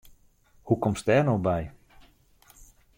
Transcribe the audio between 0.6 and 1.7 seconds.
Hoe komst dêr no by?